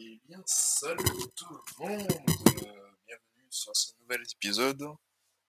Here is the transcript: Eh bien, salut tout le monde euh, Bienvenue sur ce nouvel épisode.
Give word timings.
Eh 0.00 0.20
bien, 0.28 0.40
salut 0.46 1.02
tout 1.34 1.46
le 1.50 1.84
monde 1.84 2.06
euh, 2.08 2.90
Bienvenue 3.04 3.46
sur 3.50 3.74
ce 3.74 3.94
nouvel 4.00 4.22
épisode. 4.32 4.86